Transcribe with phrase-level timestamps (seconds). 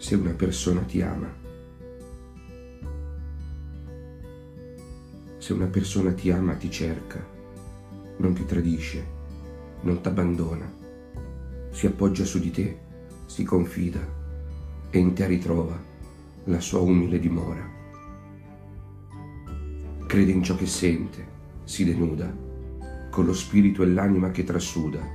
[0.00, 1.30] se una persona ti ama.
[5.36, 7.22] Se una persona ti ama, ti cerca,
[8.16, 9.04] non ti tradisce,
[9.82, 10.72] non t'abbandona,
[11.70, 12.78] si appoggia su di te,
[13.26, 14.00] si confida
[14.88, 15.78] e in te ritrova
[16.44, 17.68] la sua umile dimora.
[20.06, 21.26] Crede in ciò che sente,
[21.64, 22.34] si denuda,
[23.10, 25.06] con lo spirito e l'anima che trasuda,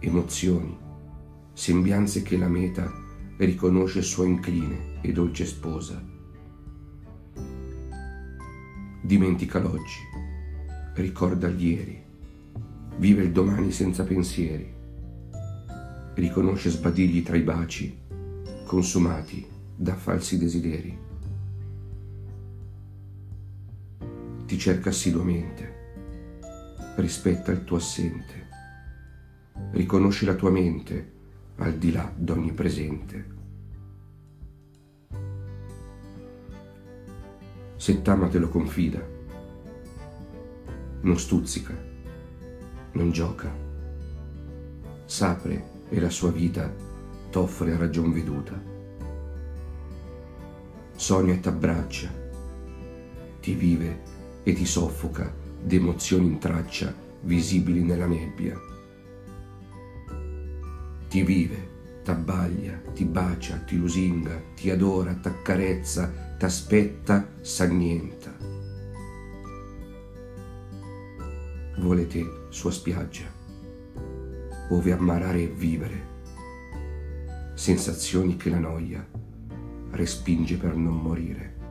[0.00, 0.76] emozioni,
[1.52, 3.10] sembianze che la meta
[3.44, 6.02] riconosce sua incline e dolce sposa.
[9.00, 9.98] Dimentica l'oggi,
[10.94, 12.00] ricorda ieri,
[12.98, 14.72] vive il domani senza pensieri,
[16.14, 17.98] riconosce sbadigli tra i baci,
[18.64, 20.98] consumati da falsi desideri.
[24.46, 25.80] Ti cerca assiduamente,
[26.96, 28.48] rispetta il tuo assente,
[29.72, 31.20] riconosce la tua mente
[31.56, 33.40] al di là d'ogni presente.
[37.76, 39.04] Se t'ama te lo confida,
[41.00, 41.76] non stuzzica,
[42.92, 43.52] non gioca,
[45.04, 46.72] s'apre e la sua vita
[47.30, 48.70] t'offre a ragion veduta.
[50.94, 52.10] Sogna e t'abbraccia,
[53.40, 54.02] ti vive
[54.44, 58.58] e ti soffoca d'emozioni in traccia visibili nella nebbia
[61.12, 68.34] ti vive, t'abbaglia, ti bacia, ti lusinga, ti adora, t'accarezza, t'aspetta, s'annienta.
[71.76, 73.30] Vuole te, sua spiaggia,
[74.70, 76.06] ove ammarare e vivere,
[77.52, 79.06] sensazioni che la noia
[79.90, 81.61] respinge per non morire.